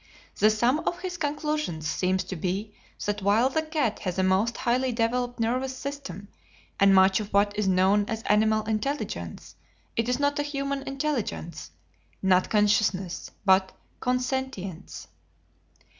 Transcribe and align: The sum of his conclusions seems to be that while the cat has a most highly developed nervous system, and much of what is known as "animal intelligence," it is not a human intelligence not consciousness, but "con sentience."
The 0.39 0.49
sum 0.49 0.79
of 0.87 1.01
his 1.01 1.17
conclusions 1.17 1.87
seems 1.87 2.23
to 2.23 2.35
be 2.35 2.73
that 3.05 3.21
while 3.21 3.49
the 3.49 3.61
cat 3.61 3.99
has 3.99 4.17
a 4.17 4.23
most 4.23 4.57
highly 4.57 4.91
developed 4.91 5.39
nervous 5.39 5.77
system, 5.77 6.27
and 6.79 6.95
much 6.95 7.19
of 7.19 7.31
what 7.31 7.55
is 7.55 7.67
known 7.67 8.05
as 8.07 8.23
"animal 8.23 8.63
intelligence," 8.65 9.53
it 9.95 10.09
is 10.09 10.17
not 10.19 10.39
a 10.39 10.41
human 10.41 10.81
intelligence 10.87 11.69
not 12.19 12.49
consciousness, 12.49 13.29
but 13.45 13.73
"con 13.99 14.17
sentience." 14.19 15.05